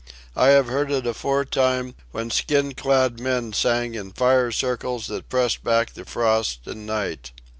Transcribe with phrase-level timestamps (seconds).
[0.35, 5.63] I have heard it aforetime, when skin clad men sang in fire circles that pressed
[5.63, 7.29] back the frost and night."